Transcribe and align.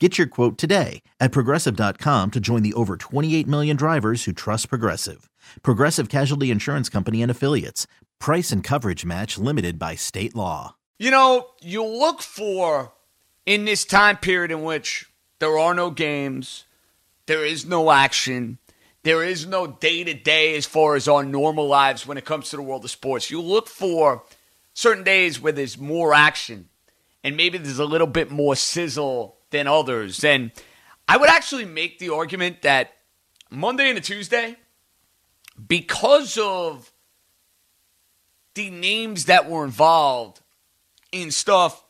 Get 0.00 0.18
your 0.18 0.26
quote 0.26 0.58
today 0.58 1.02
at 1.20 1.30
progressive.com 1.30 2.32
to 2.32 2.40
join 2.40 2.64
the 2.64 2.72
over 2.74 2.96
28 2.96 3.46
million 3.46 3.76
drivers 3.76 4.24
who 4.24 4.32
trust 4.32 4.68
Progressive. 4.68 5.30
Progressive 5.62 6.08
Casualty 6.08 6.50
Insurance 6.50 6.88
Company 6.88 7.22
and 7.22 7.30
Affiliates. 7.30 7.86
Price 8.18 8.50
and 8.50 8.64
coverage 8.64 9.04
match 9.04 9.38
limited 9.38 9.78
by 9.78 9.94
state 9.94 10.34
law. 10.34 10.74
You 10.98 11.12
know, 11.12 11.46
you 11.60 11.84
look 11.84 12.22
for 12.22 12.92
in 13.46 13.66
this 13.66 13.84
time 13.84 14.16
period 14.16 14.50
in 14.50 14.64
which 14.64 15.06
there 15.38 15.56
are 15.56 15.74
no 15.74 15.90
games, 15.90 16.64
there 17.26 17.44
is 17.44 17.64
no 17.64 17.92
action, 17.92 18.58
there 19.04 19.22
is 19.22 19.46
no 19.46 19.68
day 19.68 20.02
to 20.02 20.14
day 20.14 20.56
as 20.56 20.66
far 20.66 20.96
as 20.96 21.06
our 21.06 21.24
normal 21.24 21.68
lives 21.68 22.04
when 22.04 22.18
it 22.18 22.24
comes 22.24 22.50
to 22.50 22.56
the 22.56 22.62
world 22.62 22.84
of 22.84 22.90
sports. 22.90 23.30
You 23.30 23.40
look 23.40 23.68
for 23.68 24.24
certain 24.72 25.04
days 25.04 25.40
where 25.40 25.52
there's 25.52 25.78
more 25.78 26.12
action 26.12 26.68
and 27.22 27.36
maybe 27.36 27.58
there's 27.58 27.78
a 27.78 27.84
little 27.84 28.08
bit 28.08 28.32
more 28.32 28.56
sizzle 28.56 29.33
than 29.54 29.66
others. 29.66 30.22
And 30.24 30.50
I 31.08 31.16
would 31.16 31.30
actually 31.30 31.64
make 31.64 31.98
the 31.98 32.10
argument 32.10 32.62
that 32.62 32.92
Monday 33.50 33.88
and 33.88 33.96
a 33.96 34.00
Tuesday, 34.00 34.56
because 35.68 36.36
of 36.36 36.92
the 38.54 38.70
names 38.70 39.26
that 39.26 39.48
were 39.48 39.64
involved 39.64 40.40
in 41.12 41.30
stuff 41.30 41.84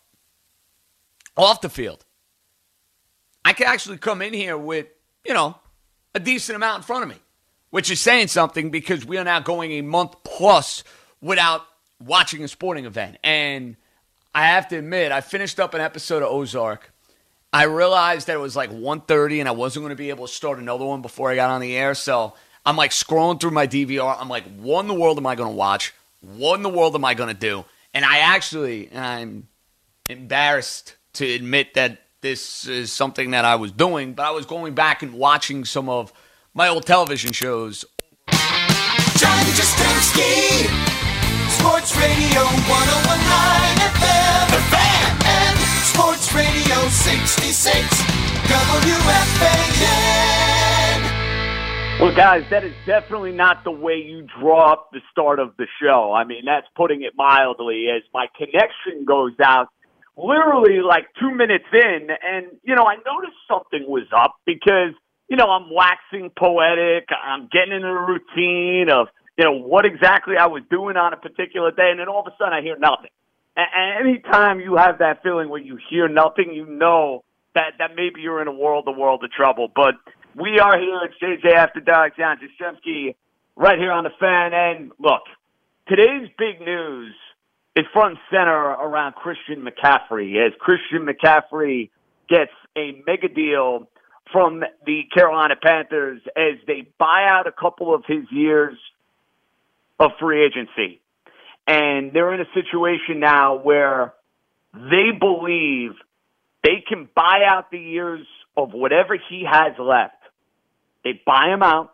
off 1.37 1.63
the 1.63 1.71
field, 1.71 2.05
I 3.45 3.55
could 3.55 3.67
actually 3.67 3.99
come 3.99 4.21
in 4.23 4.35
here 4.35 4.59
with, 4.59 4.87
you 5.25 5.33
know, 5.35 5.57
a 6.15 6.21
decent 6.21 6.57
amount 6.57 6.79
in 6.79 6.83
front 6.83 7.03
of 7.03 7.09
me, 7.09 7.17
which 7.71 7.91
is 7.91 8.01
saying 8.01 8.29
something 8.29 8.71
because 8.71 9.07
we 9.07 9.17
are 9.17 9.25
now 9.25 9.41
going 9.41 9.73
a 9.73 9.83
month 9.83 10.15
plus 10.23 10.85
without 11.21 11.63
watching 11.99 12.45
a 12.45 12.49
sporting 12.49 12.85
event. 12.85 13.17
And 13.25 13.77
I 14.35 14.47
have 14.49 14.69
to 14.69 14.79
admit, 14.79 15.13
I 15.13 15.23
finished 15.23 15.59
up 15.59 15.73
an 15.75 15.81
episode 15.81 16.23
of 16.23 16.31
Ozark 16.31 16.94
I 17.55 17.67
realized 17.67 18.27
that 18.27 18.35
it 18.35 18.41
was 18.41 18.57
like 18.57 18.73
1.30 18.73 19.39
and 19.39 19.49
I 19.49 19.53
wasn't 19.53 19.85
going 19.85 19.91
to 19.91 19.97
be 19.97 20.11
able 20.11 20.27
to 20.27 20.33
start 20.33 20.59
another 20.59 20.85
one 20.85 21.03
before 21.03 21.31
I 21.31 21.37
got 21.37 21.51
on 21.51 21.61
the 21.61 21.77
air. 21.77 21.95
So 21.95 22.35
I'm 22.67 22.77
like 22.77 22.91
scrolling 22.91 23.41
through 23.41 23.53
my 23.53 23.69
DVR. 23.69 24.17
I'm 24.19 24.29
like, 24.29 24.43
what 24.57 24.81
in 24.81 24.89
the 24.89 24.95
world 24.95 25.19
am 25.19 25.27
I 25.29 25.37
going 25.37 25.51
to 25.51 25.55
watch? 25.55 25.95
What 26.21 26.57
in 26.57 26.65
the 26.65 26.69
world 26.69 26.97
am 26.97 27.05
I 27.05 27.15
going 27.15 27.33
to 27.33 27.41
do? 27.41 27.65
And 27.95 28.05
I 28.05 28.19
actually, 28.19 28.93
I'm 28.93 29.47
embarrassed 30.11 30.97
to 31.13 31.33
admit 31.33 31.75
that 31.75 32.03
this 32.23 32.67
is 32.67 32.93
something 32.93 33.31
that 33.31 33.45
I 33.45 33.55
was 33.55 33.71
doing, 33.71 34.15
but 34.15 34.27
I 34.27 34.33
was 34.33 34.47
going 34.47 34.75
back 34.75 35.05
and 35.05 35.15
watching 35.15 35.65
some 35.65 35.89
of 35.89 36.13
my 36.55 36.67
old 36.67 36.87
television 36.87 37.31
shows. 37.31 37.85
Sports 41.47 41.97
Radio 41.97 42.43
1019 42.43 43.79
FM. 43.95 44.84
Radio 46.35 46.89
66, 46.89 47.79
WFAN. 48.51 49.55
Well, 52.01 52.15
guys, 52.17 52.45
that 52.51 52.65
is 52.65 52.75
definitely 52.85 53.31
not 53.31 53.63
the 53.63 53.71
way 53.71 54.03
you 54.05 54.27
draw 54.41 54.73
up 54.73 54.91
the 54.93 55.01
start 55.13 55.39
of 55.39 55.57
the 55.59 55.69
show. 55.81 56.13
I 56.13 56.25
mean, 56.25 56.43
that's 56.45 56.67
putting 56.75 57.03
it 57.03 57.13
mildly, 57.17 57.87
as 57.95 58.03
my 58.13 58.27
connection 58.37 59.05
goes 59.07 59.35
out 59.41 59.69
literally 60.17 60.81
like 60.81 61.07
two 61.21 61.31
minutes 61.31 61.67
in, 61.73 62.09
and, 62.11 62.47
you 62.65 62.75
know, 62.75 62.85
I 62.85 62.97
noticed 62.97 63.39
something 63.49 63.85
was 63.89 64.07
up 64.17 64.35
because, 64.45 64.93
you 65.29 65.37
know, 65.37 65.47
I'm 65.47 65.73
waxing 65.73 66.31
poetic, 66.37 67.09
I'm 67.25 67.49
getting 67.53 67.75
into 67.75 67.87
the 67.87 67.95
routine 67.95 68.91
of, 68.91 69.07
you 69.39 69.45
know, 69.45 69.53
what 69.53 69.87
exactly 69.87 70.37
I 70.37 70.47
was 70.47 70.63
doing 70.69 70.97
on 70.97 71.13
a 71.13 71.17
particular 71.17 71.71
day, 71.71 71.91
and 71.91 72.01
then 72.01 72.09
all 72.09 72.21
of 72.21 72.27
a 72.27 72.37
sudden 72.39 72.55
I 72.55 72.61
hear 72.61 72.77
nothing. 72.77 73.11
And 73.57 74.09
anytime 74.09 74.61
you 74.61 74.77
have 74.77 74.99
that 74.99 75.23
feeling 75.23 75.49
when 75.49 75.65
you 75.65 75.79
hear 75.89 76.09
nothing, 76.09 76.53
you 76.53 76.67
know 76.67 77.23
that 77.55 77.75
that 77.79 77.91
maybe 77.95 78.21
you're 78.21 78.43
in 78.43 78.49
a 78.49 78.53
world, 78.53 78.85
a 78.89 78.93
world 78.93 79.23
of 79.23 79.31
trouble. 79.31 79.71
But 79.75 79.95
we 80.35 80.59
are 80.59 80.79
here 80.79 81.01
at 81.05 81.11
JJ 81.23 81.55
After 81.55 81.81
Dark, 81.81 82.17
John 82.17 82.39
Jastremski, 82.39 83.15
right 83.55 83.79
here 83.79 83.93
on 83.93 84.05
the 84.05 84.11
fan. 84.19 84.53
And 84.53 84.91
look, 84.99 85.23
today's 85.89 86.29
big 86.37 86.61
news 86.61 87.15
is 87.77 87.85
front 87.93 88.11
and 88.11 88.19
center 88.31 88.53
around 88.53 89.15
Christian 89.15 89.65
McCaffrey, 89.65 90.45
as 90.45 90.53
Christian 90.59 91.07
McCaffrey 91.07 91.91
gets 92.29 92.53
a 92.77 93.03
mega 93.07 93.29
deal 93.29 93.89
from 94.33 94.65
the 94.85 95.03
Carolina 95.15 95.55
Panthers 95.61 96.21
as 96.37 96.59
they 96.67 96.89
buy 96.99 97.27
out 97.29 97.47
a 97.47 97.53
couple 97.53 97.95
of 97.95 98.05
his 98.07 98.25
years 98.33 98.77
of 100.01 100.11
free 100.19 100.45
agency 100.45 101.01
and 101.67 102.13
they're 102.13 102.35
in 102.35 102.41
a 102.41 102.53
situation 102.55 103.21
now 103.21 103.57
where 103.57 104.15
they 104.73 105.11
believe 105.19 105.93
they 106.63 106.85
can 106.87 107.09
buy 107.15 107.41
out 107.49 107.71
the 107.71 107.79
years 107.79 108.27
of 108.57 108.73
whatever 108.73 109.17
he 109.29 109.45
has 109.51 109.73
left. 109.79 110.15
They 111.03 111.21
buy 111.27 111.49
him 111.49 111.63
out, 111.63 111.93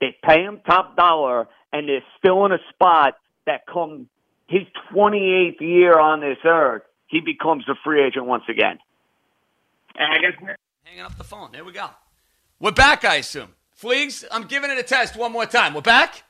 they 0.00 0.16
pay 0.22 0.42
him 0.42 0.60
top 0.66 0.96
dollar, 0.96 1.48
and 1.72 1.88
they're 1.88 2.04
still 2.18 2.46
in 2.46 2.52
a 2.52 2.58
spot 2.72 3.14
that 3.46 3.66
come 3.66 4.08
his 4.50 4.62
28th 4.92 5.60
year 5.60 5.98
on 5.98 6.20
this 6.20 6.38
earth, 6.44 6.82
he 7.06 7.20
becomes 7.20 7.64
a 7.68 7.74
free 7.84 8.04
agent 8.04 8.26
once 8.26 8.42
again. 8.48 8.78
And 9.94 10.12
I 10.12 10.18
guess 10.18 10.38
we're 10.42 10.56
hanging 10.84 11.02
up 11.02 11.16
the 11.16 11.24
phone. 11.24 11.52
There 11.52 11.64
we 11.64 11.72
go. 11.72 11.88
We're 12.58 12.72
back, 12.72 13.04
I 13.04 13.16
assume. 13.16 13.54
Fleegs, 13.80 14.24
I'm 14.30 14.44
giving 14.44 14.70
it 14.70 14.78
a 14.78 14.82
test 14.82 15.16
one 15.16 15.32
more 15.32 15.46
time. 15.46 15.72
We're 15.72 15.80
back? 15.82 16.24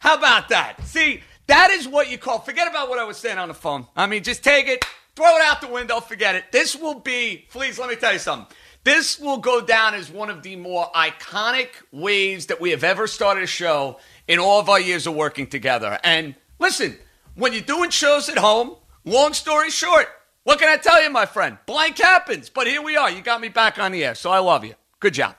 How 0.00 0.16
about 0.16 0.48
that? 0.48 0.82
See, 0.84 1.20
that 1.48 1.70
is 1.70 1.88
what 1.88 2.10
you 2.10 2.16
call, 2.18 2.38
forget 2.38 2.68
about 2.68 2.88
what 2.88 2.98
I 2.98 3.04
was 3.04 3.16
saying 3.16 3.38
on 3.38 3.48
the 3.48 3.54
phone. 3.54 3.86
I 3.96 4.06
mean, 4.06 4.22
just 4.22 4.44
take 4.44 4.68
it, 4.68 4.84
throw 5.16 5.36
it 5.36 5.42
out 5.42 5.60
the 5.60 5.68
window, 5.68 6.00
forget 6.00 6.36
it. 6.36 6.52
This 6.52 6.76
will 6.76 7.00
be, 7.00 7.46
please 7.50 7.78
let 7.78 7.88
me 7.88 7.96
tell 7.96 8.12
you 8.12 8.18
something. 8.18 8.54
This 8.84 9.18
will 9.18 9.38
go 9.38 9.60
down 9.60 9.94
as 9.94 10.10
one 10.10 10.30
of 10.30 10.42
the 10.42 10.56
more 10.56 10.90
iconic 10.94 11.70
ways 11.90 12.46
that 12.46 12.60
we 12.60 12.70
have 12.70 12.84
ever 12.84 13.06
started 13.06 13.42
a 13.42 13.46
show 13.46 13.98
in 14.28 14.38
all 14.38 14.60
of 14.60 14.68
our 14.68 14.80
years 14.80 15.06
of 15.06 15.14
working 15.14 15.46
together. 15.46 15.98
And 16.04 16.34
listen, 16.58 16.96
when 17.34 17.52
you're 17.52 17.62
doing 17.62 17.90
shows 17.90 18.28
at 18.28 18.38
home, 18.38 18.76
long 19.04 19.32
story 19.32 19.70
short, 19.70 20.06
what 20.44 20.58
can 20.58 20.68
I 20.68 20.76
tell 20.76 21.02
you, 21.02 21.10
my 21.10 21.26
friend? 21.26 21.58
Blank 21.66 21.98
happens, 21.98 22.48
but 22.48 22.66
here 22.66 22.80
we 22.80 22.96
are. 22.96 23.10
You 23.10 23.20
got 23.20 23.40
me 23.40 23.48
back 23.48 23.78
on 23.78 23.92
the 23.92 24.04
air, 24.04 24.14
so 24.14 24.30
I 24.30 24.38
love 24.38 24.64
you. 24.64 24.74
Good 25.00 25.14
job. 25.14 25.34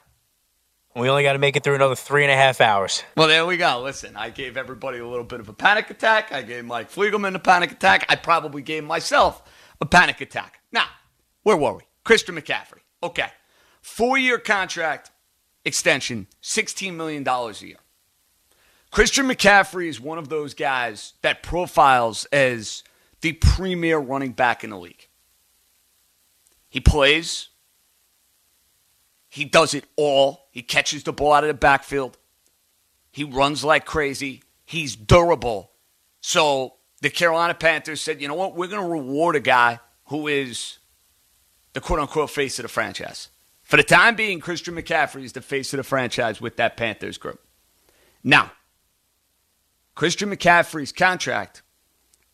We 1.00 1.10
only 1.10 1.24
got 1.24 1.34
to 1.34 1.40
make 1.40 1.56
it 1.56 1.64
through 1.64 1.76
another 1.76 1.96
three 1.96 2.24
and 2.24 2.32
a 2.32 2.36
half 2.36 2.60
hours. 2.60 3.04
Well, 3.16 3.30
there 3.30 3.46
we 3.46 3.56
go. 3.56 3.82
Listen, 3.82 4.18
I 4.18 4.30
gave 4.30 4.58
everybody 4.58 5.00
a 5.00 5.08
little 5.08 5.24
bit 5.24 5.40
of 5.40 5.48
a 5.48 5.54
panic 5.54 5.90
attack. 5.90 6.34
I 6.34 6.42
gave 6.42 6.66
Mike 6.66 6.92
Fliegelman 6.92 7.36
a 7.36 7.40
panic 7.40 7.72
attack. 7.72 8.06
I 8.10 8.18
probably 8.18 8.62
gave 8.62 8.84
myself 8.84 9.42
a 9.80 9.86
panic 9.86 10.20
attack. 10.20 10.60
Now, 10.74 10.88
where 11.44 11.56
were 11.56 11.74
we? 11.74 11.84
Christian 12.04 12.36
McCaffrey. 12.36 12.82
Okay. 13.02 13.30
Four 13.82 14.18
year 14.18 14.38
contract 14.38 15.12
extension, 15.64 16.28
$16 16.44 16.94
million 16.96 17.26
a 17.26 17.52
year. 17.62 17.78
Christian 18.92 19.26
McCaffrey 19.28 19.88
is 19.88 20.02
one 20.02 20.18
of 20.18 20.28
those 20.28 20.54
guys 20.54 21.14
that 21.22 21.44
profiles 21.44 22.26
as 22.26 22.84
the 23.22 23.34
premier 23.34 24.00
running 24.00 24.34
back 24.34 24.66
in 24.66 24.72
the 24.72 24.78
league. 24.78 25.08
He 26.70 26.82
plays 26.82 27.50
he 29.30 29.46
does 29.46 29.76
it 29.76 29.86
all. 29.96 30.49
He 30.60 30.64
catches 30.64 31.04
the 31.04 31.14
ball 31.14 31.32
out 31.32 31.46
of 31.46 31.48
the 31.48 31.54
backfield. 31.54 32.18
He 33.12 33.24
runs 33.24 33.64
like 33.64 33.86
crazy. 33.86 34.44
He's 34.66 34.94
durable. 34.94 35.72
So 36.20 36.74
the 37.00 37.10
Carolina 37.10 37.54
Panthers 37.54 38.02
said, 38.02 38.22
you 38.22 38.28
know 38.28 38.34
what? 38.34 38.58
We're 38.58 38.68
going 38.68 38.84
to 38.84 38.90
reward 38.90 39.38
a 39.38 39.40
guy 39.40 39.80
who 40.08 40.28
is 40.28 40.80
the 41.72 41.80
quote 41.80 42.02
unquote 42.02 42.30
face 42.30 42.60
of 42.60 42.64
the 42.64 42.68
franchise. 42.68 43.30
For 43.64 43.78
the 43.78 43.84
time 43.84 44.18
being, 44.18 44.42
Christian 44.42 44.76
McCaffrey 44.76 45.24
is 45.24 45.32
the 45.32 45.42
face 45.42 45.72
of 45.72 45.78
the 45.78 45.84
franchise 45.84 46.42
with 46.42 46.58
that 46.58 46.76
Panthers 46.76 47.18
group. 47.18 47.40
Now, 48.22 48.52
Christian 49.96 50.30
McCaffrey's 50.30 50.92
contract, 50.92 51.62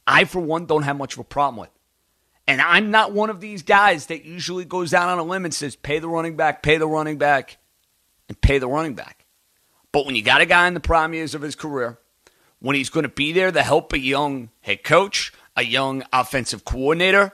I, 0.08 0.26
for 0.26 0.40
one, 0.40 0.66
don't 0.66 0.82
have 0.82 0.98
much 0.98 1.14
of 1.14 1.20
a 1.20 1.26
problem 1.26 1.58
with. 1.58 1.70
And 2.48 2.60
I'm 2.60 2.90
not 2.90 3.12
one 3.12 3.30
of 3.30 3.40
these 3.40 3.62
guys 3.62 4.08
that 4.08 4.26
usually 4.26 4.66
goes 4.66 4.96
out 4.96 5.10
on 5.10 5.20
a 5.20 5.24
limb 5.24 5.46
and 5.46 5.54
says, 5.54 5.76
pay 5.76 6.00
the 6.00 6.10
running 6.10 6.36
back, 6.36 6.64
pay 6.64 6.78
the 6.78 6.88
running 6.88 7.20
back, 7.20 7.58
and 8.28 8.40
pay 8.42 8.58
the 8.58 8.68
running 8.68 8.96
back. 8.96 9.26
But 9.92 10.06
when 10.06 10.16
you 10.16 10.22
got 10.22 10.42
a 10.42 10.46
guy 10.46 10.68
in 10.68 10.74
the 10.74 10.80
prime 10.80 11.14
years 11.14 11.36
of 11.36 11.42
his 11.42 11.56
career, 11.56 12.00
when 12.60 12.76
he's 12.76 12.90
going 12.90 13.04
to 13.04 13.10
be 13.10 13.32
there 13.32 13.52
to 13.52 13.62
help 13.62 13.94
a 13.94 14.00
young 14.00 14.50
head 14.62 14.84
coach, 14.84 15.32
a 15.56 15.64
young 15.64 16.04
offensive 16.12 16.66
coordinator, 16.66 17.32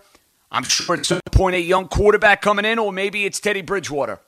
I'm 0.52 0.64
sure 0.64 0.98
at 0.98 1.06
some 1.06 1.22
point 1.32 1.56
a 1.56 1.62
young 1.62 1.88
quarterback 1.88 2.42
coming 2.42 2.66
in, 2.66 2.78
or 2.78 2.92
maybe 2.92 3.26
it's 3.26 3.40
Teddy 3.40 3.62
Bridgewater. 3.62 4.20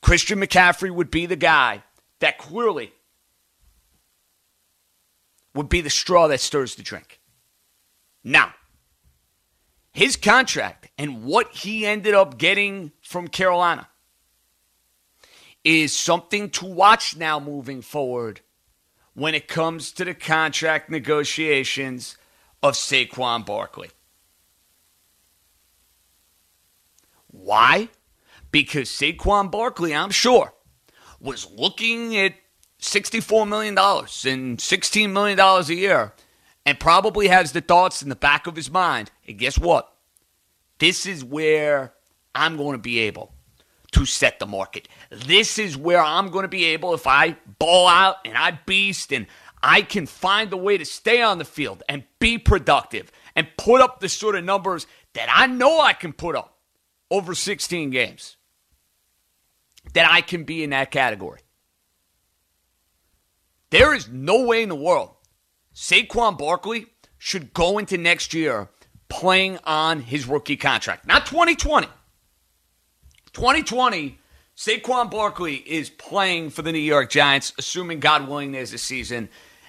Christian 0.00 0.40
McCaffrey 0.40 0.90
would 0.90 1.10
be 1.10 1.26
the 1.26 1.36
guy 1.36 1.82
that 2.20 2.38
clearly 2.38 2.92
would 5.54 5.68
be 5.68 5.80
the 5.80 5.90
straw 5.90 6.28
that 6.28 6.40
stirs 6.40 6.76
the 6.76 6.82
drink. 6.82 7.20
Now, 8.24 8.54
his 9.92 10.16
contract 10.16 10.88
and 10.96 11.24
what 11.24 11.52
he 11.52 11.84
ended 11.84 12.14
up 12.14 12.38
getting 12.38 12.92
from 13.02 13.28
Carolina 13.28 13.88
is 15.64 15.94
something 15.94 16.50
to 16.50 16.64
watch 16.64 17.16
now 17.16 17.38
moving 17.38 17.82
forward 17.82 18.40
when 19.14 19.34
it 19.34 19.48
comes 19.48 19.92
to 19.92 20.04
the 20.04 20.14
contract 20.14 20.90
negotiations 20.90 22.16
of 22.62 22.74
Saquon 22.74 23.44
Barkley. 23.44 23.90
Why? 27.28 27.88
Because 28.50 28.88
Saquon 28.88 29.50
Barkley, 29.50 29.94
I'm 29.94 30.10
sure, 30.10 30.52
was 31.20 31.50
looking 31.50 32.16
at 32.16 32.34
$64 32.80 33.48
million 33.48 33.78
and 33.78 34.58
$16 34.58 35.10
million 35.12 35.38
a 35.38 35.62
year 35.72 36.12
and 36.66 36.78
probably 36.78 37.28
has 37.28 37.52
the 37.52 37.60
thoughts 37.60 38.02
in 38.02 38.08
the 38.08 38.16
back 38.16 38.46
of 38.46 38.56
his 38.56 38.70
mind. 38.70 39.10
And 39.26 39.38
guess 39.38 39.58
what? 39.58 39.92
This 40.78 41.06
is 41.06 41.24
where 41.24 41.94
I'm 42.34 42.56
going 42.56 42.72
to 42.72 42.82
be 42.82 43.00
able 43.00 43.31
to 43.92 44.04
set 44.04 44.38
the 44.38 44.46
market. 44.46 44.88
This 45.10 45.58
is 45.58 45.76
where 45.76 46.02
I'm 46.02 46.30
going 46.30 46.44
to 46.44 46.48
be 46.48 46.64
able, 46.66 46.94
if 46.94 47.06
I 47.06 47.36
ball 47.58 47.86
out 47.88 48.16
and 48.24 48.36
I 48.36 48.58
beast 48.66 49.12
and 49.12 49.26
I 49.62 49.82
can 49.82 50.06
find 50.06 50.52
a 50.52 50.56
way 50.56 50.78
to 50.78 50.84
stay 50.84 51.22
on 51.22 51.38
the 51.38 51.44
field 51.44 51.82
and 51.88 52.04
be 52.18 52.38
productive 52.38 53.12
and 53.36 53.46
put 53.56 53.80
up 53.80 54.00
the 54.00 54.08
sort 54.08 54.34
of 54.34 54.44
numbers 54.44 54.86
that 55.14 55.28
I 55.30 55.46
know 55.46 55.80
I 55.80 55.92
can 55.92 56.12
put 56.12 56.34
up 56.34 56.58
over 57.10 57.34
16 57.34 57.90
games, 57.90 58.36
that 59.94 60.10
I 60.10 60.22
can 60.22 60.44
be 60.44 60.64
in 60.64 60.70
that 60.70 60.90
category. 60.90 61.40
There 63.70 63.94
is 63.94 64.08
no 64.08 64.44
way 64.44 64.62
in 64.62 64.68
the 64.68 64.74
world 64.74 65.14
Saquon 65.74 66.36
Barkley 66.36 66.86
should 67.18 67.54
go 67.54 67.78
into 67.78 67.96
next 67.96 68.34
year 68.34 68.68
playing 69.08 69.58
on 69.64 70.00
his 70.00 70.26
rookie 70.26 70.56
contract. 70.56 71.06
Not 71.06 71.26
2020. 71.26 71.86
2020, 73.32 74.18
Saquon 74.56 75.10
Barkley 75.10 75.56
is 75.56 75.90
playing 75.90 76.50
for 76.50 76.62
the 76.62 76.72
New 76.72 76.78
York 76.78 77.10
Giants, 77.10 77.52
assuming 77.58 78.00
God 78.00 78.28
willing 78.28 78.52
there's 78.52 78.72
a 78.72 78.78
season. 78.78 79.28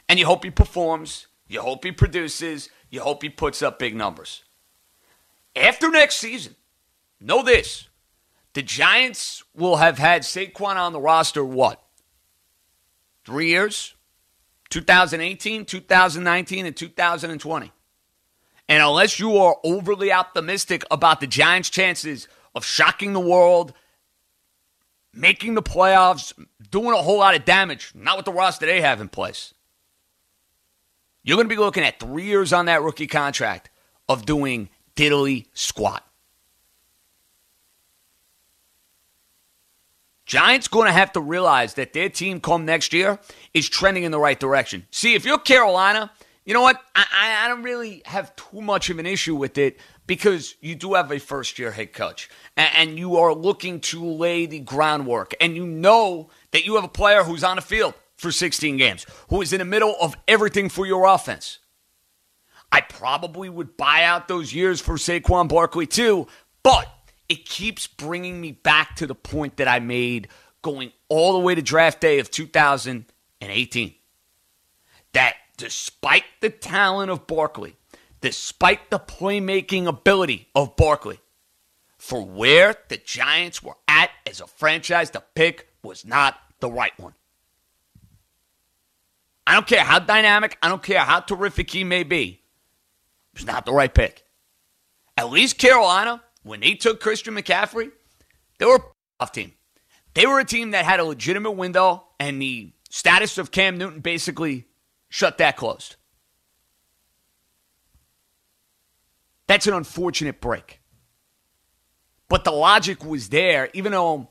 And 0.10 0.20
you 0.20 0.26
hope 0.26 0.44
he 0.44 0.52
performs, 0.52 1.28
you 1.48 1.62
hope 1.62 1.86
he 1.86 1.92
produces, 1.92 2.70
you 2.90 3.02
hope 3.02 3.24
he 3.24 3.30
puts 3.30 3.62
up 3.62 3.80
big 3.80 3.96
numbers. 3.96 4.44
After 5.56 5.90
next 5.90 6.18
season, 6.18 6.56
know 7.20 7.42
this 7.42 7.88
the 8.54 8.62
Giants 8.62 9.44
will 9.56 9.78
have 9.78 9.98
had 9.98 10.24
Saquon 10.24 10.76
on 10.76 10.94
the 10.94 11.02
roster, 11.02 11.44
what? 11.44 11.82
Three 13.26 13.50
years? 13.50 13.96
2018, 14.70 15.66
2019, 15.66 16.66
and 16.66 16.76
2020. 16.76 17.72
And 18.70 18.84
unless 18.84 19.20
you 19.20 19.38
are 19.38 19.58
overly 19.64 20.12
optimistic 20.12 20.84
about 20.90 21.20
the 21.20 21.28
Giants' 21.28 21.70
chances 21.70 22.28
of 22.56 22.66
shocking 22.66 23.14
the 23.14 23.20
world, 23.20 23.74
making 25.14 25.54
the 25.54 25.62
playoffs, 25.62 26.34
doing 26.72 26.92
a 26.92 27.02
whole 27.02 27.20
lot 27.20 27.36
of 27.36 27.46
damage, 27.46 27.92
not 27.96 28.18
with 28.18 28.26
the 28.26 28.32
roster 28.32 28.66
they 28.66 28.82
have 28.82 29.02
in 29.02 29.10
place, 29.10 29.54
you're 31.24 31.38
going 31.38 31.48
to 31.48 31.56
be 31.56 31.60
looking 31.60 31.84
at 31.84 32.00
three 32.00 32.26
years 32.26 32.52
on 32.52 32.66
that 32.66 32.82
rookie 32.82 33.08
contract 33.08 33.70
of 34.10 34.26
doing 34.26 34.70
diddly 34.96 35.48
squat. 35.54 36.06
Giants 40.26 40.68
going 40.68 40.88
to 40.88 40.94
have 40.94 41.12
to 41.14 41.22
realize 41.22 41.76
that 41.76 41.94
their 41.94 42.10
team 42.10 42.40
come 42.40 42.66
next 42.66 42.94
year 42.94 43.20
is 43.54 43.70
trending 43.70 44.04
in 44.04 44.12
the 44.12 44.20
right 44.20 44.40
direction. 44.40 44.88
See, 44.90 45.16
if 45.16 45.26
you're 45.26 45.38
Carolina, 45.38 46.12
you 46.46 46.54
know 46.54 46.62
what? 46.62 46.82
I, 46.96 47.44
I 47.44 47.48
don't 47.48 47.64
really 47.64 48.02
have 48.06 48.36
too 48.36 48.62
much 48.62 48.90
of 48.90 49.00
an 49.00 49.06
issue 49.06 49.36
with 49.36 49.58
it 49.58 49.78
because 50.08 50.56
you 50.62 50.76
do 50.76 50.94
have 50.94 51.12
a 51.12 51.20
first 51.20 51.58
year 51.58 51.72
head 51.72 51.94
coach 51.94 52.30
and, 52.58 52.98
you 52.98 53.18
are 53.18 53.34
looking 53.34 53.80
to 53.80 54.06
lay 54.06 54.46
the 54.46 54.60
groundwork 54.60 55.34
and 55.42 55.56
you 55.56 55.66
know 55.66 56.30
that 56.52 56.66
you 56.66 56.76
have 56.76 56.84
a 56.84 56.90
player 56.90 57.24
who's 57.24 57.44
on 57.44 57.56
the 57.56 57.62
field 57.62 57.94
for 58.16 58.32
16 58.32 58.78
games, 58.78 59.06
who 59.30 59.42
is 59.42 59.54
in 59.54 59.60
the 59.60 59.66
middle 59.66 59.96
of 60.00 60.16
everything 60.28 60.70
for 60.70 60.86
your 60.86 61.06
offense. 61.06 61.60
I 62.72 62.82
probably 62.82 63.50
would 63.50 63.78
buy 63.78 64.04
out 64.04 64.28
those 64.28 64.54
years 64.54 64.82
for 64.82 64.96
Saquon 64.96 65.48
Barkley 65.48 65.88
too, 65.88 66.28
but 66.62 66.88
it 67.30 67.46
keeps 67.46 67.88
bringing 67.88 68.40
me 68.40 68.52
back 68.52 68.96
to 68.98 69.08
the 69.08 69.16
point 69.16 69.58
that 69.58 69.68
I 69.68 69.80
made 69.80 70.28
going 70.62 70.92
all 71.10 71.34
the 71.34 71.40
way 71.40 71.56
to 71.56 71.62
draft 71.62 72.02
day 72.02 72.20
of 72.20 72.32
2018. 72.32 73.96
That 75.14 75.36
despite 75.58 76.24
the 76.42 76.50
talent 76.50 77.12
of 77.12 77.28
Barkley, 77.28 77.76
despite 78.24 78.90
the 78.90 79.00
playmaking 79.00 79.86
ability 79.86 80.48
of 80.56 80.78
Barkley, 80.78 81.20
for 81.98 82.26
where 82.26 82.74
the 82.88 82.96
Giants 82.96 83.62
were 83.62 83.76
at 83.86 84.12
as 84.26 84.40
a 84.40 84.48
franchise, 84.48 85.12
the 85.12 85.22
pick 85.36 85.68
was 85.84 86.06
not 86.06 86.40
the 86.62 86.72
right 86.72 86.98
one. 86.98 87.16
I 89.46 89.56
don't 89.56 89.68
care 89.68 89.84
how 89.84 90.00
dynamic, 90.00 90.58
I 90.64 90.70
don't 90.70 90.82
care 90.82 91.02
how 91.02 91.20
terrific 91.20 91.70
he 91.70 91.84
may 91.84 92.04
be. 92.04 92.40
It 93.34 93.40
was 93.40 93.46
not 93.46 93.66
the 93.66 93.74
right 93.74 93.94
pick. 93.94 94.24
At 95.18 95.30
least 95.30 95.58
Carolina 95.58 96.24
when 96.44 96.62
they 96.62 96.76
took 96.76 97.02
Christian 97.02 97.36
McCaffrey, 97.36 97.92
they 98.58 98.66
were 98.66 98.80
a 99.20 99.28
team. 99.28 99.52
They 100.14 100.26
were 100.26 100.40
a 100.40 100.46
team 100.46 100.72
that 100.72 100.86
had 100.86 101.02
a 101.02 101.04
legitimate 101.04 101.52
window, 101.52 102.06
and 102.22 102.42
the 102.42 102.72
status 102.90 103.38
of 103.38 103.52
Cam 103.52 103.78
Newton 103.78 104.00
basically 104.00 104.68
shut 105.10 105.40
that 105.40 105.58
closed. 105.58 105.98
That's 109.48 109.68
an 109.68 109.74
unfortunate 109.74 110.42
break. 110.42 110.80
But 112.30 112.44
the 112.44 112.52
logic 112.52 113.06
was 113.06 113.30
there, 113.30 113.70
even 113.74 113.92
though 113.92 114.30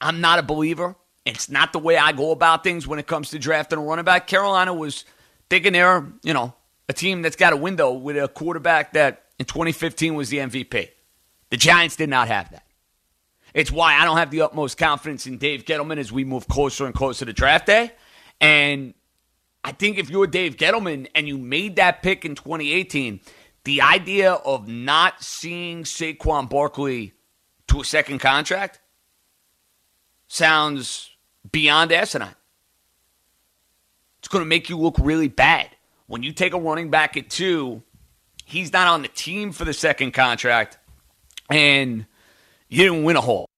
I'm 0.00 0.20
not 0.20 0.38
a 0.38 0.42
believer. 0.42 0.96
It's 1.24 1.50
not 1.50 1.72
the 1.72 1.80
way 1.80 1.96
I 1.96 2.12
go 2.12 2.30
about 2.30 2.62
things 2.62 2.86
when 2.86 2.98
it 2.98 3.06
comes 3.06 3.30
to 3.30 3.38
drafting 3.38 3.78
a 3.78 3.82
running 3.82 4.04
back. 4.04 4.28
Carolina 4.28 4.72
was 4.72 5.04
thinking 5.50 5.72
they're, 5.72 6.06
you 6.22 6.32
know, 6.32 6.54
a 6.88 6.92
team 6.92 7.22
that's 7.22 7.36
got 7.36 7.52
a 7.52 7.56
window 7.56 7.92
with 7.92 8.16
a 8.16 8.28
quarterback 8.28 8.92
that 8.92 9.24
in 9.38 9.44
2015 9.44 10.14
was 10.14 10.28
the 10.28 10.38
MVP. 10.38 10.88
The 11.50 11.56
Giants 11.56 11.96
did 11.96 12.08
not 12.08 12.28
have 12.28 12.50
that. 12.52 12.64
It's 13.54 13.72
why 13.72 13.94
I 13.94 14.04
don't 14.04 14.18
have 14.18 14.30
the 14.30 14.42
utmost 14.42 14.78
confidence 14.78 15.26
in 15.26 15.38
Dave 15.38 15.64
Gettleman 15.64 15.98
as 15.98 16.12
we 16.12 16.24
move 16.24 16.46
closer 16.46 16.86
and 16.86 16.94
closer 16.94 17.24
to 17.24 17.32
draft 17.32 17.66
day. 17.66 17.90
And 18.40 18.94
I 19.64 19.72
think 19.72 19.98
if 19.98 20.10
you're 20.10 20.26
Dave 20.26 20.56
Gettleman 20.56 21.08
and 21.14 21.26
you 21.26 21.38
made 21.38 21.76
that 21.76 22.02
pick 22.02 22.24
in 22.24 22.34
2018, 22.34 23.20
the 23.66 23.82
idea 23.82 24.32
of 24.32 24.68
not 24.68 25.24
seeing 25.24 25.82
Saquon 25.82 26.48
Barkley 26.48 27.14
to 27.66 27.80
a 27.80 27.84
second 27.84 28.20
contract 28.20 28.78
sounds 30.28 31.10
beyond 31.50 31.90
asinine. 31.90 32.36
It's 34.20 34.28
going 34.28 34.44
to 34.44 34.48
make 34.48 34.70
you 34.70 34.78
look 34.78 34.94
really 35.00 35.26
bad. 35.26 35.70
When 36.06 36.22
you 36.22 36.32
take 36.32 36.54
a 36.54 36.60
running 36.60 36.90
back 36.90 37.16
at 37.16 37.28
two, 37.28 37.82
he's 38.44 38.72
not 38.72 38.86
on 38.86 39.02
the 39.02 39.08
team 39.08 39.50
for 39.50 39.64
the 39.64 39.72
second 39.72 40.12
contract 40.12 40.78
and 41.50 42.06
you 42.68 42.84
didn't 42.84 43.02
win 43.02 43.16
a 43.16 43.20
hole. 43.20 43.48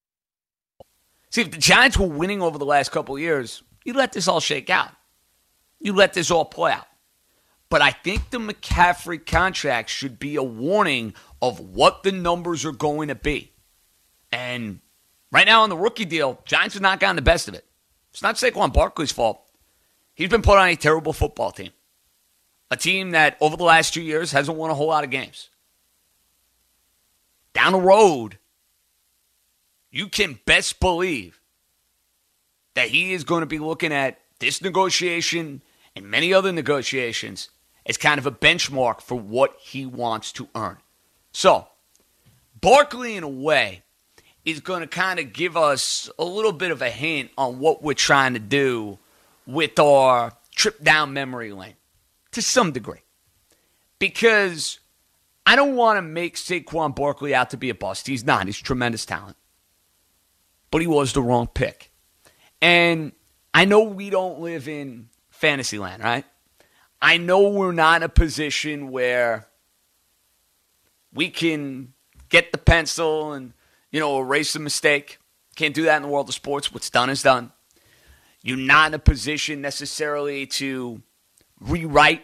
See, 1.29 1.41
if 1.41 1.51
the 1.51 1.59
Giants 1.59 1.99
were 1.99 2.07
winning 2.07 2.41
over 2.41 2.57
the 2.57 2.65
last 2.65 2.89
couple 2.91 3.19
years, 3.19 3.61
you 3.85 3.93
let 3.93 4.13
this 4.13 4.27
all 4.27 4.39
shake 4.39 4.71
out. 4.71 4.89
You 5.79 5.93
let 5.93 6.13
this 6.13 6.31
all 6.31 6.45
play 6.45 6.71
out. 6.71 6.88
But 7.69 7.81
I 7.81 7.91
think 7.91 8.29
the 8.29 8.39
McCaffrey 8.39 9.23
contract 9.23 9.89
should 9.89 10.17
be 10.17 10.35
a 10.35 10.43
warning 10.43 11.13
of 11.41 11.59
what 11.59 12.03
the 12.03 12.11
numbers 12.11 12.65
are 12.65 12.71
going 12.71 13.09
to 13.09 13.15
be. 13.15 13.51
And 14.31 14.79
right 15.31 15.45
now 15.45 15.63
on 15.63 15.69
the 15.69 15.77
rookie 15.77 16.05
deal, 16.05 16.41
Giants 16.45 16.73
have 16.73 16.81
not 16.81 16.99
gotten 16.99 17.15
the 17.15 17.21
best 17.21 17.47
of 17.47 17.53
it. 17.53 17.65
It's 18.11 18.23
not 18.23 18.35
Saquon 18.35 18.73
Barkley's 18.73 19.11
fault. 19.11 19.41
He's 20.15 20.29
been 20.29 20.41
put 20.41 20.57
on 20.57 20.67
a 20.67 20.75
terrible 20.75 21.13
football 21.13 21.51
team. 21.51 21.71
A 22.71 22.75
team 22.75 23.11
that 23.11 23.37
over 23.39 23.55
the 23.55 23.63
last 23.63 23.93
two 23.93 24.01
years 24.01 24.31
hasn't 24.31 24.57
won 24.57 24.71
a 24.71 24.75
whole 24.75 24.87
lot 24.87 25.03
of 25.03 25.09
games 25.09 25.49
down 27.53 27.73
the 27.73 27.79
road, 27.79 28.37
you 29.91 30.07
can 30.07 30.39
best 30.45 30.79
believe 30.79 31.41
that 32.75 32.89
he 32.89 33.13
is 33.13 33.23
going 33.23 33.41
to 33.41 33.47
be 33.47 33.59
looking 33.59 33.91
at 33.91 34.19
this 34.39 34.61
negotiation 34.61 35.61
and 35.95 36.05
many 36.05 36.33
other 36.33 36.51
negotiations 36.51 37.49
as 37.85 37.97
kind 37.97 38.19
of 38.19 38.25
a 38.25 38.31
benchmark 38.31 39.01
for 39.01 39.19
what 39.19 39.55
he 39.59 39.85
wants 39.85 40.31
to 40.33 40.47
earn. 40.55 40.77
So, 41.31 41.67
Barkley, 42.59 43.15
in 43.15 43.23
a 43.23 43.29
way, 43.29 43.83
is 44.45 44.59
going 44.59 44.81
to 44.81 44.87
kind 44.87 45.19
of 45.19 45.33
give 45.33 45.55
us 45.57 46.09
a 46.17 46.23
little 46.23 46.51
bit 46.51 46.71
of 46.71 46.81
a 46.81 46.89
hint 46.89 47.31
on 47.37 47.59
what 47.59 47.83
we're 47.83 47.93
trying 47.93 48.33
to 48.33 48.39
do 48.39 48.97
with 49.45 49.79
our 49.79 50.33
trip 50.55 50.83
down 50.83 51.13
memory 51.13 51.51
lane 51.51 51.75
to 52.31 52.41
some 52.41 52.71
degree. 52.71 53.01
Because 53.97 54.79
I 55.45 55.55
don't 55.55 55.75
want 55.75 55.97
to 55.97 56.01
make 56.01 56.35
Saquon 56.35 56.95
Barkley 56.95 57.33
out 57.33 57.49
to 57.51 57.57
be 57.57 57.69
a 57.69 57.75
bust. 57.75 58.07
He's 58.07 58.23
not. 58.23 58.45
He's 58.45 58.57
tremendous 58.57 59.05
talent. 59.05 59.35
But 60.71 60.81
he 60.81 60.87
was 60.87 61.13
the 61.13 61.21
wrong 61.21 61.47
pick. 61.47 61.91
And 62.61 63.13
I 63.53 63.65
know 63.65 63.81
we 63.81 64.09
don't 64.09 64.41
live 64.41 64.67
in 64.67 65.09
fantasy 65.31 65.79
land, 65.79 66.03
right? 66.03 66.25
I 67.01 67.17
know 67.17 67.49
we're 67.49 67.71
not 67.71 67.97
in 67.97 68.03
a 68.03 68.09
position 68.09 68.91
where 68.91 69.47
we 71.13 71.29
can 71.29 71.93
get 72.29 72.51
the 72.51 72.57
pencil 72.57 73.33
and, 73.33 73.53
you 73.91 73.99
know, 73.99 74.19
erase 74.19 74.55
a 74.55 74.59
mistake. 74.59 75.17
Can't 75.55 75.73
do 75.73 75.83
that 75.83 75.97
in 75.97 76.03
the 76.03 76.07
world 76.07 76.29
of 76.29 76.35
sports. 76.35 76.73
What's 76.73 76.89
done 76.89 77.09
is 77.09 77.23
done. 77.23 77.51
You're 78.41 78.57
not 78.57 78.89
in 78.89 78.93
a 78.93 78.99
position 78.99 79.61
necessarily 79.61 80.45
to 80.47 81.01
rewrite 81.59 82.23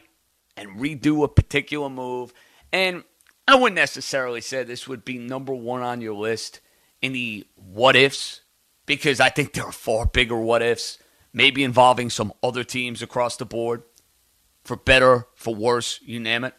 and 0.56 0.80
redo 0.80 1.24
a 1.24 1.28
particular 1.28 1.90
move. 1.90 2.34
And 2.72 3.04
I 3.48 3.56
wouldn't 3.56 3.76
necessarily 3.76 4.42
say 4.42 4.64
this 4.64 4.88
would 4.88 5.06
be 5.06 5.18
number 5.18 5.54
one 5.54 5.82
on 5.82 6.02
your 6.02 6.14
list 6.14 6.62
in 7.02 7.14
the 7.14 7.46
what 7.56 7.96
ifs, 7.96 8.42
because 8.86 9.20
I 9.20 9.30
think 9.30 9.54
there 9.54 9.66
are 9.66 9.72
far 9.72 10.06
bigger 10.06 10.38
what 10.38 10.62
ifs, 10.62 10.98
maybe 11.34 11.64
involving 11.64 12.10
some 12.10 12.34
other 12.42 12.64
teams 12.64 13.02
across 13.02 13.36
the 13.36 13.46
board, 13.46 13.84
for 14.66 14.76
better, 14.76 15.28
for 15.36 15.56
worse, 15.56 16.00
you 16.04 16.20
name 16.20 16.44
it. 16.44 16.54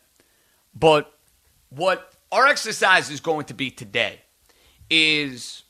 But 0.74 1.12
what 1.68 2.14
our 2.32 2.46
exercise 2.46 3.10
is 3.10 3.20
going 3.20 3.46
to 3.46 3.54
be 3.54 3.70
today 3.70 4.20
is 4.88 5.64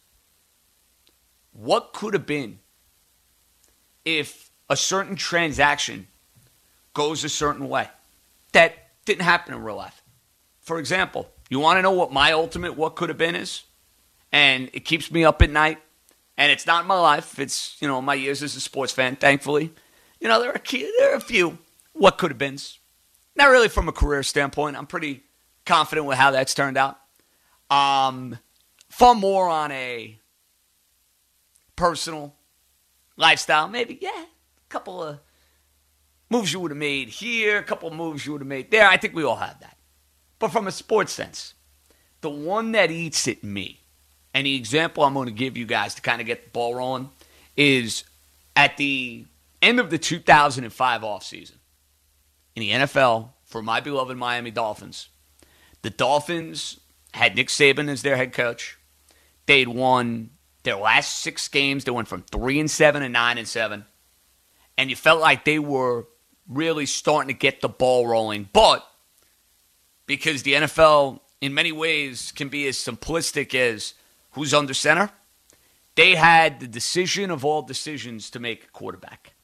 what 1.53 1.93
could 1.93 2.15
have 2.15 2.27
been 2.27 2.61
if 4.05 4.51
a 4.69 4.77
certain 4.77 5.17
transaction 5.17 6.07
goes 6.93 7.25
a 7.25 7.29
certain 7.29 7.69
way 7.69 7.89
that 8.53 8.75
didn't 9.05 9.23
happen 9.23 9.55
in 9.55 9.63
real 9.63 9.77
life. 9.77 10.03
For 10.61 10.79
example, 10.79 11.29
you 11.49 11.59
want 11.59 11.79
to 11.79 11.83
know 11.83 11.93
what 11.93 12.13
my 12.13 12.33
ultimate 12.33 12.77
what 12.77 12.97
could 12.97 13.09
have 13.09 13.19
been 13.19 13.35
is? 13.35 13.63
And 14.33 14.69
it 14.73 14.81
keeps 14.81 15.11
me 15.11 15.25
up 15.25 15.41
at 15.41 15.51
night. 15.51 15.79
And 16.37 16.53
it's 16.53 16.67
not 16.67 16.87
my 16.87 16.99
life. 16.99 17.39
It's, 17.39 17.81
you 17.81 17.89
know, 17.89 18.03
my 18.03 18.13
years 18.13 18.43
as 18.43 18.57
a 18.57 18.61
sports 18.61 18.93
fan, 18.93 19.17
thankfully. 19.17 19.73
You 20.21 20.29
know, 20.29 20.41
there 20.41 20.51
are, 20.51 20.61
there 20.71 21.13
are 21.13 21.17
a 21.17 21.21
few 21.21 21.59
what 21.99 22.19
could 22.19 22.31
have 22.31 22.39
been. 22.39 22.59
Not 23.35 23.51
really 23.51 23.69
from 23.69 23.89
a 23.89 23.93
career 23.93 24.23
standpoint. 24.23 24.77
I'm 24.77 24.87
pretty 24.87 25.25
confident 25.65 26.07
with 26.07 26.19
how 26.19 26.31
that's 26.31 26.55
turned 26.55 26.77
out. 26.77 26.99
Um, 27.71 28.39
far 28.89 29.15
more 29.15 29.49
on 29.49 29.73
a 29.73 30.19
personal 31.75 32.35
lifestyle. 33.17 33.69
Maybe, 33.69 33.99
yeah, 34.01 34.25
a 34.25 34.69
couple 34.69 35.03
of 35.03 35.21
moves 36.31 36.53
you 36.53 36.61
would 36.61 36.71
have 36.71 36.79
made 36.79 37.09
here, 37.09 37.59
a 37.59 37.63
couple 37.63 37.89
of 37.89 37.95
moves 37.95 38.25
you 38.25 38.33
would 38.33 38.41
have 38.41 38.49
made 38.49 38.71
there. 38.71 38.89
I 38.89 38.97
think 38.97 39.15
we 39.15 39.25
all 39.25 39.37
have 39.37 39.61
that. 39.61 39.77
But 40.39 40.49
from 40.49 40.67
a 40.67 40.73
sports 40.73 41.13
sense, 41.13 41.55
the 42.21 42.31
one 42.31 42.73
that 42.73 42.91
eats 42.91 43.27
at 43.29 43.43
me, 43.43 43.81
and 44.35 44.47
the 44.47 44.55
example 44.55 45.05
I'm 45.05 45.15
going 45.15 45.27
to 45.27 45.33
give 45.33 45.57
you 45.57 45.67
guys 45.67 45.95
to 45.95 46.03
kind 46.03 46.21
of 46.21 46.27
get 46.27 46.45
the 46.45 46.51
ball 46.51 46.75
rolling, 46.75 47.11
is 47.57 48.05
at 48.55 48.77
the 48.77 49.25
end 49.63 49.81
of 49.81 49.91
the 49.91 49.99
2005 49.99 51.01
offseason 51.03 51.57
in 52.57 52.61
the 52.61 52.71
NFL 52.71 53.31
for 53.45 53.63
my 53.63 53.81
beloved 53.81 54.17
Miami 54.17 54.51
Dolphins. 54.51 55.09
The 55.83 55.91
Dolphins 55.91 56.81
had 57.15 57.37
Nick 57.37 57.49
Saban 57.49 57.89
as 57.89 58.03
their 58.03 58.17
head 58.17 58.33
coach. 58.33 58.79
They'd 59.45 59.69
won 59.69 60.31
their 60.65 60.77
last 60.77 61.21
six 61.21 61.47
games. 61.47 61.85
They 61.85 61.93
went 61.93 62.09
from 62.09 62.23
three 62.23 62.59
and 62.59 62.71
seven 62.71 63.03
and 63.03 63.13
nine 63.13 63.39
and 63.39 63.47
seven, 63.47 63.85
and 64.77 64.91
you 64.91 64.97
felt 64.97 65.21
like 65.21 65.45
they 65.45 65.61
were 65.61 66.07
really 66.49 66.87
starting 66.87 67.29
to 67.29 67.39
get 67.39 67.61
the 67.61 67.69
ball 67.69 68.07
rolling. 68.07 68.49
But 68.53 68.87
because 70.07 70.43
the 70.43 70.55
NFL, 70.55 71.21
in 71.41 71.55
many 71.55 71.73
ways, 71.73 72.33
can 72.33 72.49
be 72.49 72.67
as 72.67 72.77
simplistic 72.77 73.55
as 73.55 73.95
who's 74.33 74.55
under 74.55 74.75
center, 74.75 75.11
they 75.95 76.15
had 76.15 76.61
the 76.61 76.69
decision 76.69 77.31
of 77.31 77.45
all 77.45 77.63
decisions 77.63 78.31
to 78.31 78.41
make 78.41 78.73
quarterback. 78.73 79.35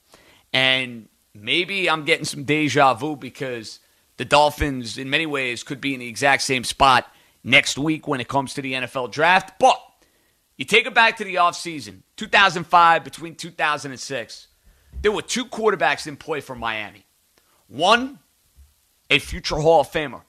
And 0.53 1.09
maybe 1.35 1.89
I'm 1.89 2.05
getting 2.05 2.25
some 2.25 2.45
deja 2.45 2.95
vu 2.95 3.17
because 3.17 3.81
the 4.17 4.25
Dolphins, 4.25 4.99
in 4.99 5.11
many 5.11 5.27
ways, 5.27 5.63
could 5.63 5.81
be 5.81 5.95
in 5.95 6.01
the 6.01 6.09
exact 6.09 6.43
same 6.43 6.65
spot 6.65 7.11
next 7.43 7.79
week 7.79 8.07
when 8.07 8.21
it 8.21 8.29
comes 8.29 8.55
to 8.55 8.63
the 8.63 8.75
NFL 8.75 9.13
draft. 9.13 9.59
But 9.59 9.81
you 10.57 10.65
take 10.65 10.87
it 10.87 10.95
back 10.95 11.17
to 11.17 11.25
the 11.25 11.37
offseason, 11.37 12.03
2005 12.17 13.05
between 13.05 13.35
2006, 13.35 14.49
there 15.01 15.13
were 15.13 15.23
two 15.23 15.47
quarterbacks 15.47 16.07
in 16.07 16.17
play 16.17 16.41
for 16.41 16.55
Miami. 16.55 17.07
One, 17.69 18.19
a 19.11 19.19
future 19.19 19.57
Hall 19.57 19.81
of 19.81 19.91
Famer. 19.91 20.23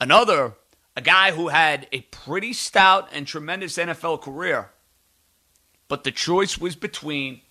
Another, 0.00 0.54
a 0.96 1.00
guy 1.00 1.32
who 1.32 1.48
had 1.48 1.86
a 1.92 2.00
pretty 2.02 2.52
stout 2.52 3.08
and 3.12 3.26
tremendous 3.26 3.76
NFL 3.76 4.22
career. 4.22 4.70
But 5.86 6.04
the 6.04 6.10
choice 6.10 6.58
was 6.58 6.76
between 6.76 7.42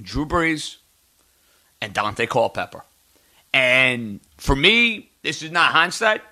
Drew 0.00 0.26
Brees 0.26 0.78
and 1.84 1.92
Daunte 1.92 2.28
Culpepper. 2.28 2.82
And 3.52 4.20
for 4.38 4.56
me, 4.56 5.10
this 5.22 5.42
is 5.42 5.50
not 5.50 5.72
hindsight. 5.72 6.22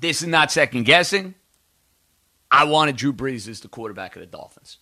This 0.00 0.22
is 0.22 0.28
not 0.28 0.50
second 0.50 0.84
guessing. 0.84 1.34
I 2.50 2.64
wanted 2.64 2.96
Drew 2.96 3.12
Brees 3.12 3.46
as 3.48 3.60
the 3.60 3.68
quarterback 3.68 4.16
of 4.16 4.20
the 4.20 4.26
Dolphins. 4.26 4.78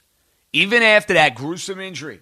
Even 0.52 0.82
after 0.82 1.14
that 1.14 1.34
gruesome 1.34 1.80
injury, 1.80 2.20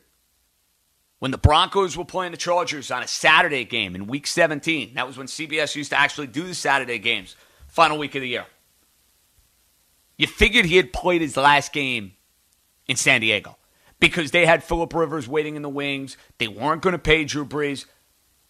when 1.19 1.31
the 1.31 1.38
Broncos 1.38 1.97
were 1.97 2.04
playing 2.04 2.33
the 2.33 2.38
Chargers 2.38 2.90
on 2.90 3.02
a 3.02 3.09
Saturday 3.09 3.64
game 3.64 3.95
in 3.95 4.07
week 4.07 4.26
17, 4.26 4.95
that 4.95 5.07
was 5.07 5.19
when 5.19 5.26
CBS 5.26 5.76
used 5.76 5.90
to 5.90 5.99
actually 5.99 6.28
do 6.28 6.45
the 6.45 6.54
Saturday 6.54 6.99
games, 6.99 7.37
final 7.69 7.99
week 7.99 8.14
of 8.14 8.23
the 8.23 8.28
year. 8.28 8.47
You 10.16 10.26
figured 10.26 10.64
he 10.64 10.76
had 10.76 10.92
played 10.92 11.21
his 11.21 11.37
last 11.37 11.73
game 11.73 12.12
in 12.88 12.97
San 12.97 13.21
Diego 13.21 13.57
because 14.03 14.33
they 14.33 14.45
had 14.45 14.65
Philip 14.65 14.93
Rivers 14.95 15.29
waiting 15.29 15.55
in 15.55 15.63
the 15.63 15.69
wings. 15.69 16.17
They 16.39 16.49
weren't 16.49 16.83
going 16.83 16.93
to 16.93 16.99
pay 16.99 17.25
Drew 17.25 17.47
Brees, 17.47 17.85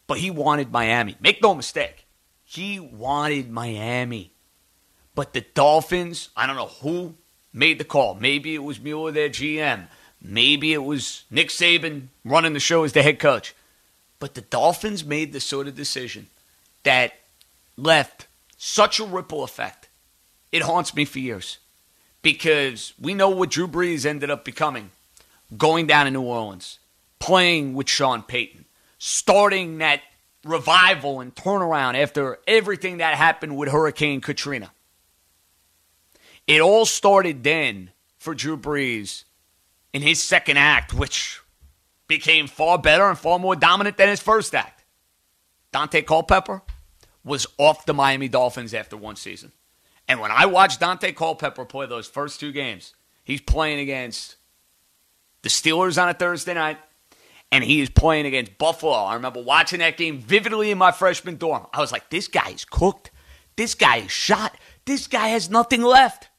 but 0.07 0.17
he 0.17 0.31
wanted 0.31 0.73
Miami. 0.73 1.15
Make 1.21 1.43
no 1.43 1.55
mistake, 1.55 2.07
he 2.43 2.81
wanted 2.81 3.51
Miami. 3.51 4.33
But 5.15 5.35
the 5.35 5.43
Dolphins, 5.43 6.31
I 6.35 6.47
don't 6.47 6.57
know 6.57 6.71
who 6.81 7.17
made 7.53 7.79
the 7.79 7.85
call. 7.85 8.15
Maybe 8.15 8.55
it 8.55 8.65
was 8.65 8.81
Mueller, 8.81 9.11
their 9.11 9.29
GM. 9.29 9.89
Maybe 10.23 10.73
it 10.73 10.83
was 10.83 11.25
Nick 11.31 11.51
Saban 11.51 12.07
running 12.25 12.55
the 12.55 12.61
show 12.61 12.85
as 12.85 12.95
the 12.95 13.03
head 13.03 13.19
coach. 13.19 13.55
But 14.21 14.33
the 14.33 14.41
Dolphins 14.41 15.05
made 15.05 15.35
the 15.35 15.41
sort 15.41 15.69
of 15.69 15.77
decision 15.77 16.29
that 16.83 17.13
left 17.77 18.27
such 18.57 18.99
a 18.99 19.05
ripple 19.05 19.45
effect. 19.45 19.91
It 20.51 20.63
haunts 20.63 20.95
me 20.95 21.05
for 21.05 21.19
years 21.19 21.59
because 22.23 22.95
we 22.99 23.13
know 23.13 23.29
what 23.29 23.51
Drew 23.51 23.69
Brees 23.69 24.07
ended 24.07 24.31
up 24.31 24.47
becoming 24.47 24.93
going 25.57 25.87
down 25.87 26.07
to 26.07 26.11
New 26.11 26.23
Orleans, 26.23 26.79
playing 27.19 27.75
with 27.75 27.89
Sean 27.89 28.23
Payton, 28.23 28.65
starting 28.99 29.79
that 29.79 30.03
revival 30.45 31.21
and 31.21 31.35
turnaround 31.35 31.95
after 31.95 32.39
everything 32.47 32.99
that 32.99 33.15
happened 33.15 33.57
with 33.57 33.71
Hurricane 33.71 34.21
Katrina. 34.21 34.73
It 36.47 36.61
all 36.61 36.85
started 36.87 37.45
then 37.45 37.91
for 38.19 38.35
Drew 38.35 38.57
Brees 38.57 39.25
in 39.93 40.03
his 40.03 40.23
second 40.23 40.57
act, 40.57 40.93
which 40.93 41.41
became 42.09 42.47
far 42.47 42.79
better 42.79 43.09
and 43.09 43.19
far 43.19 43.39
more 43.39 43.57
dominant 43.57 43.97
than 43.97 44.09
his 44.09 44.21
first 44.21 44.55
act. 44.55 44.85
Daunte 45.73 46.05
Culpepper 46.05 46.63
was 47.25 47.47
off 47.59 47.87
the 47.87 47.95
Miami 47.95 48.29
Dolphins 48.29 48.75
after 48.75 48.97
one 48.97 49.17
season. 49.17 49.53
And 50.09 50.21
when 50.21 50.31
I 50.31 50.47
watched 50.47 50.81
Daunte 50.81 51.15
Culpepper 51.15 51.65
play 51.65 51.87
those 51.87 52.09
first 52.09 52.41
two 52.41 52.53
games, 52.53 52.95
he's 53.23 53.41
playing 53.41 53.79
against 53.79 54.37
the 55.43 55.49
Steelers 55.49 56.01
on 56.01 56.09
a 56.09 56.15
Thursday 56.15 56.55
night, 56.55 56.79
and 57.51 57.63
he 57.63 57.81
is 57.81 57.91
playing 57.91 58.27
against 58.27 58.57
Buffalo. 58.59 58.93
I 58.93 59.15
remember 59.15 59.43
watching 59.43 59.81
that 59.81 59.97
game 59.97 60.19
vividly 60.19 60.71
in 60.71 60.79
my 60.79 60.93
freshman 60.93 61.37
dorm. 61.37 61.67
I 61.73 61.81
was 61.81 61.93
like, 61.93 62.09
this 62.11 62.29
guy 62.29 62.51
is 62.51 62.65
cooked. 62.65 63.11
This 63.57 63.75
guy 63.75 63.99
is 63.99 64.11
shot. 64.11 64.57
This 64.85 65.07
guy 65.07 65.29
has 65.29 65.51
nothing 65.51 65.83
left. 65.83 66.31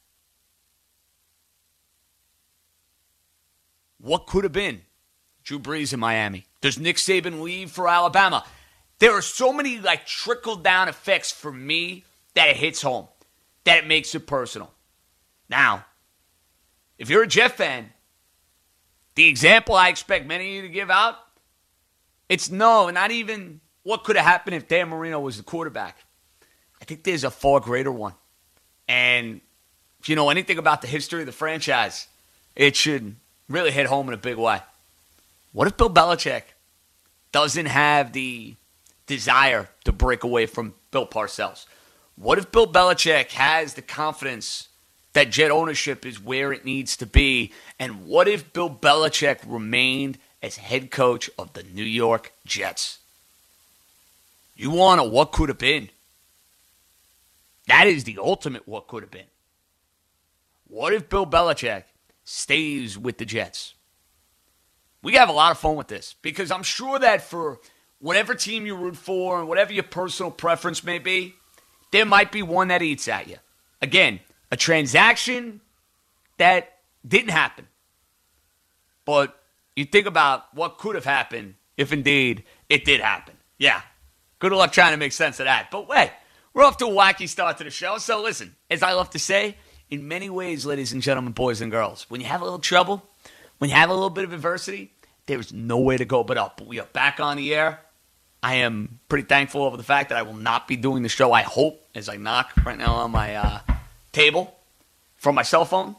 What 3.99 4.27
could 4.27 4.43
have 4.43 4.51
been 4.51 4.81
Drew 5.43 5.59
Brees 5.59 5.93
in 5.93 5.99
Miami? 5.99 6.45
Does 6.61 6.79
Nick 6.79 6.97
Saban 6.97 7.41
leave 7.41 7.71
for 7.71 7.87
Alabama? 7.87 8.43
There 8.99 9.11
are 9.11 9.21
so 9.21 9.53
many 9.53 9.79
like 9.79 10.05
trickle 10.05 10.55
down 10.55 10.89
effects 10.89 11.31
for 11.31 11.51
me 11.51 12.03
that 12.33 12.49
it 12.49 12.57
hits 12.57 12.81
home, 12.81 13.07
that 13.63 13.77
it 13.77 13.87
makes 13.87 14.15
it 14.15 14.27
personal. 14.27 14.73
Now, 15.49 15.85
if 16.97 17.09
you're 17.09 17.23
a 17.23 17.27
Jet 17.27 17.55
fan, 17.55 17.91
the 19.15 19.27
example 19.27 19.75
I 19.75 19.89
expect 19.89 20.25
many 20.25 20.49
of 20.49 20.55
you 20.55 20.61
to 20.63 20.69
give 20.69 20.89
out, 20.89 21.15
it's 22.29 22.49
no, 22.49 22.89
not 22.89 23.11
even 23.11 23.61
what 23.83 24.03
could 24.03 24.15
have 24.15 24.25
happened 24.25 24.55
if 24.55 24.67
Dan 24.67 24.89
Marino 24.89 25.19
was 25.19 25.37
the 25.37 25.43
quarterback. 25.43 25.97
I 26.81 26.85
think 26.85 27.03
there's 27.03 27.23
a 27.23 27.31
far 27.31 27.59
greater 27.59 27.91
one. 27.91 28.13
And 28.87 29.41
if 29.99 30.09
you 30.09 30.15
know 30.15 30.29
anything 30.29 30.57
about 30.57 30.81
the 30.81 30.87
history 30.87 31.21
of 31.21 31.25
the 31.25 31.31
franchise, 31.31 32.07
it 32.55 32.75
should 32.75 33.15
really 33.47 33.71
hit 33.71 33.85
home 33.85 34.07
in 34.07 34.13
a 34.13 34.17
big 34.17 34.37
way. 34.37 34.59
What 35.51 35.67
if 35.67 35.77
Bill 35.77 35.89
Belichick 35.89 36.43
doesn't 37.31 37.67
have 37.67 38.13
the 38.13 38.55
desire 39.05 39.69
to 39.85 39.91
break 39.91 40.23
away 40.23 40.45
from 40.45 40.73
Bill 40.91 41.05
Parcells? 41.05 41.65
What 42.15 42.37
if 42.37 42.51
Bill 42.51 42.67
Belichick 42.67 43.31
has 43.31 43.75
the 43.75 43.81
confidence 43.81 44.69
that 45.13 45.29
Jet 45.29 45.51
ownership 45.51 46.05
is 46.05 46.21
where 46.21 46.51
it 46.51 46.65
needs 46.65 46.97
to 46.97 47.05
be? 47.05 47.51
And 47.79 48.05
what 48.05 48.27
if 48.27 48.51
Bill 48.53 48.69
Belichick 48.69 49.39
remained 49.45 50.17
as 50.41 50.57
head 50.57 50.91
coach 50.91 51.29
of 51.37 51.53
the 51.53 51.63
New 51.63 51.83
York 51.83 52.33
Jets? 52.45 52.99
You 54.55 54.71
want 54.71 55.01
a 55.01 55.03
what 55.03 55.31
could 55.31 55.49
have 55.49 55.57
been. 55.57 55.89
That 57.67 57.87
is 57.87 58.03
the 58.03 58.17
ultimate 58.19 58.67
what 58.67 58.87
could 58.87 59.03
have 59.03 59.11
been. 59.11 59.25
What 60.67 60.93
if 60.93 61.09
Bill 61.09 61.25
Belichick 61.25 61.83
stays 62.25 62.97
with 62.97 63.17
the 63.17 63.25
Jets? 63.25 63.73
We 65.01 65.13
have 65.13 65.29
a 65.29 65.33
lot 65.33 65.51
of 65.51 65.59
fun 65.59 65.75
with 65.75 65.87
this 65.87 66.15
because 66.21 66.49
I'm 66.49 66.63
sure 66.63 66.97
that 66.99 67.21
for 67.21 67.59
whatever 67.99 68.33
team 68.35 68.65
you 68.65 68.75
root 68.75 68.97
for 68.97 69.39
and 69.39 69.47
whatever 69.47 69.73
your 69.73 69.83
personal 69.83 70.31
preference 70.31 70.83
may 70.83 70.99
be, 70.99 71.35
there 71.91 72.05
might 72.05 72.31
be 72.31 72.41
one 72.41 72.69
that 72.69 72.81
eats 72.81 73.07
at 73.07 73.27
you. 73.27 73.37
Again, 73.81 74.19
a 74.53 74.55
transaction 74.55 75.61
that 76.37 76.77
didn't 77.05 77.31
happen. 77.31 77.67
But 79.03 79.35
you 79.75 79.83
think 79.83 80.05
about 80.05 80.53
what 80.53 80.77
could 80.77 80.93
have 80.93 81.05
happened 81.05 81.55
if 81.75 81.91
indeed 81.91 82.43
it 82.69 82.85
did 82.85 82.99
happen. 83.01 83.33
Yeah. 83.57 83.81
Good 84.37 84.51
luck 84.51 84.71
trying 84.71 84.91
to 84.91 84.97
make 84.97 85.11
sense 85.11 85.39
of 85.39 85.45
that. 85.45 85.71
But 85.71 85.87
wait, 85.89 86.11
we're 86.53 86.63
off 86.63 86.77
to 86.77 86.85
a 86.85 86.89
wacky 86.89 87.27
start 87.27 87.57
to 87.57 87.63
the 87.63 87.71
show. 87.71 87.97
So 87.97 88.21
listen, 88.21 88.55
as 88.69 88.83
I 88.83 88.93
love 88.93 89.09
to 89.09 89.19
say, 89.19 89.57
in 89.89 90.07
many 90.07 90.29
ways, 90.29 90.67
ladies 90.67 90.93
and 90.93 91.01
gentlemen, 91.01 91.33
boys 91.33 91.59
and 91.59 91.71
girls, 91.71 92.05
when 92.09 92.21
you 92.21 92.27
have 92.27 92.41
a 92.41 92.43
little 92.43 92.59
trouble, 92.59 93.01
when 93.57 93.71
you 93.71 93.75
have 93.75 93.89
a 93.89 93.93
little 93.93 94.11
bit 94.11 94.23
of 94.23 94.33
adversity, 94.33 94.93
there's 95.25 95.51
no 95.51 95.79
way 95.79 95.97
to 95.97 96.05
go 96.05 96.23
but 96.23 96.37
up. 96.37 96.57
But 96.57 96.67
we 96.67 96.79
are 96.79 96.85
back 96.93 97.19
on 97.19 97.37
the 97.37 97.55
air. 97.55 97.79
I 98.43 98.55
am 98.55 98.99
pretty 99.09 99.25
thankful 99.25 99.63
over 99.63 99.77
the 99.77 99.83
fact 99.83 100.09
that 100.09 100.19
I 100.19 100.21
will 100.21 100.35
not 100.35 100.67
be 100.67 100.75
doing 100.75 101.01
the 101.01 101.09
show. 101.09 101.31
I 101.31 101.41
hope 101.41 101.83
as 101.95 102.07
I 102.07 102.17
knock 102.17 102.51
right 102.63 102.77
now 102.77 102.93
on 102.93 103.09
my 103.09 103.35
uh, 103.35 103.59
table 104.13 104.55
from 105.17 105.35
my 105.35 105.43
cell 105.43 105.65
phone. 105.65 105.95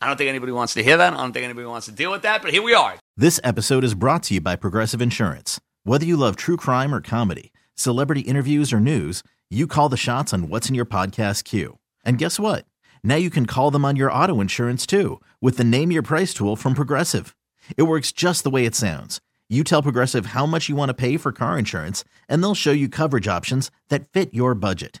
I 0.00 0.06
don't 0.06 0.18
think 0.18 0.28
anybody 0.28 0.52
wants 0.52 0.74
to 0.74 0.82
hear 0.82 0.98
that. 0.98 1.14
I 1.14 1.16
don't 1.16 1.32
think 1.32 1.44
anybody 1.44 1.66
wants 1.66 1.86
to 1.86 1.92
deal 1.92 2.10
with 2.10 2.22
that. 2.22 2.42
But 2.42 2.52
here 2.52 2.62
we 2.62 2.74
are. 2.74 2.96
This 3.16 3.40
episode 3.42 3.84
is 3.84 3.94
brought 3.94 4.24
to 4.24 4.34
you 4.34 4.40
by 4.40 4.56
Progressive 4.56 5.00
Insurance. 5.00 5.60
Whether 5.84 6.04
you 6.04 6.16
love 6.16 6.36
true 6.36 6.56
crime 6.58 6.94
or 6.94 7.00
comedy, 7.00 7.52
celebrity 7.74 8.20
interviews 8.20 8.72
or 8.72 8.80
news, 8.80 9.22
you 9.48 9.66
call 9.66 9.88
the 9.88 9.96
shots 9.96 10.34
on 10.34 10.48
what's 10.48 10.68
in 10.68 10.74
your 10.74 10.84
podcast 10.84 11.44
queue. 11.44 11.78
And 12.04 12.18
guess 12.18 12.38
what? 12.38 12.66
Now 13.02 13.16
you 13.16 13.30
can 13.30 13.46
call 13.46 13.70
them 13.70 13.84
on 13.84 13.96
your 13.96 14.12
auto 14.12 14.40
insurance 14.40 14.84
too 14.84 15.20
with 15.40 15.56
the 15.56 15.64
Name 15.64 15.92
Your 15.92 16.02
Price 16.02 16.34
tool 16.34 16.56
from 16.56 16.74
Progressive. 16.74 17.34
It 17.76 17.84
works 17.84 18.12
just 18.12 18.44
the 18.44 18.50
way 18.50 18.66
it 18.66 18.74
sounds. 18.74 19.20
You 19.48 19.62
tell 19.62 19.82
Progressive 19.82 20.26
how 20.26 20.46
much 20.46 20.68
you 20.68 20.76
want 20.76 20.88
to 20.88 20.94
pay 20.94 21.16
for 21.18 21.30
car 21.30 21.58
insurance, 21.58 22.02
and 22.28 22.42
they'll 22.42 22.54
show 22.54 22.72
you 22.72 22.88
coverage 22.88 23.28
options 23.28 23.70
that 23.90 24.08
fit 24.08 24.32
your 24.34 24.54
budget. 24.54 25.00